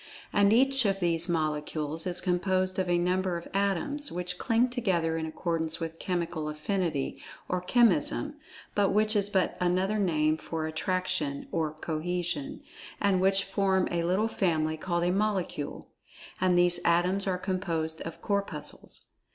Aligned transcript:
And 0.33 0.51
each 0.51 0.83
of 0.85 0.99
these 0.99 1.29
Molecules 1.29 2.07
is 2.07 2.21
composed 2.21 2.79
of 2.79 2.89
a 2.89 2.97
number 2.97 3.37
of 3.37 3.47
Atoms, 3.53 4.11
which 4.11 4.39
cling 4.39 4.67
together 4.71 5.15
in 5.15 5.27
accordance 5.27 5.79
with 5.79 5.99
Chemical 5.99 6.49
Affinity, 6.49 7.21
or 7.47 7.61
Chemism—but 7.61 8.89
which 8.89 9.15
is 9.15 9.29
but 9.29 9.55
another 9.59 9.99
name 9.99 10.37
for 10.37 10.65
Attraction, 10.65 11.47
or 11.51 11.71
Cohesion—and 11.73 13.21
which 13.21 13.43
form 13.43 13.87
a 13.91 14.01
little 14.01 14.27
family, 14.27 14.75
called 14.75 15.03
a 15.03 15.11
Molecule. 15.11 15.87
And 16.41 16.57
these 16.57 16.79
Atoms 16.83 17.27
are 17.27 17.37
composed 17.37 18.01
of 18.01 18.23
Corpuscles. 18.23 19.05